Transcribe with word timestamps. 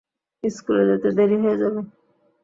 স্কুলে 0.43 0.83
যেতে 0.89 1.09
দেরি 1.17 1.37
হয়ে 1.43 1.57
যাবে। 1.61 1.81